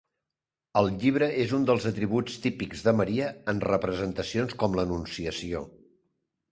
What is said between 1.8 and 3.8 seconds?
atributs típics de Maria en